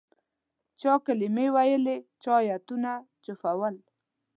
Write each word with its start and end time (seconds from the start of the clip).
چا 0.79 0.93
کلمې 1.05 1.47
ویلې 1.55 1.95
چا 2.21 2.31
آیتونه 2.53 2.91
چوفول. 3.23 3.75